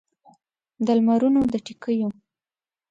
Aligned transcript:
د 0.85 0.87
لمرونو 0.97 1.41
د 1.51 1.55
ټکېو 1.65 2.09